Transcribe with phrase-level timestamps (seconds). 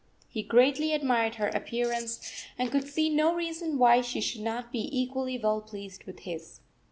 [0.27, 4.89] He greatly admired her appearance, and could see no reason why she should not be
[4.99, 6.59] equally well pleased with his.